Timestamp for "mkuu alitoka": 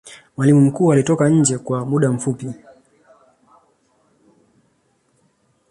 0.65-1.25